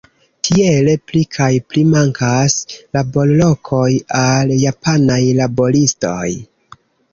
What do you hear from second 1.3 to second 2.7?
kaj pli mankas